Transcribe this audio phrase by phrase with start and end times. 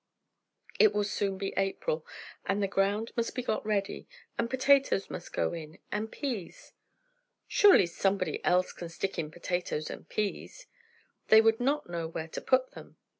[0.79, 2.07] "It will soon be April.
[2.47, 6.73] And the ground must be got ready, and potatoes must go in, and peas."
[7.47, 10.65] "Surely somebody else can stick in potatoes and peas."
[11.27, 12.97] "They would not know where to put them."